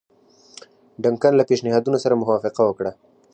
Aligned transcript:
ډنکن 1.03 1.33
له 1.37 1.43
پېشنهادونو 1.49 1.97
سره 2.03 2.19
موافقه 2.21 2.61
وکړه. 2.65 2.91